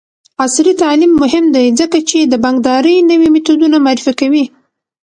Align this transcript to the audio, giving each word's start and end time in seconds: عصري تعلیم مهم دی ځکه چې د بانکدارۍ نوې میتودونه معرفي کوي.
عصري 0.43 0.73
تعلیم 0.81 1.11
مهم 1.23 1.45
دی 1.55 1.65
ځکه 1.79 1.97
چې 2.09 2.17
د 2.23 2.33
بانکدارۍ 2.43 2.95
نوې 3.11 3.29
میتودونه 3.35 3.77
معرفي 3.85 4.13
کوي. 4.19 4.45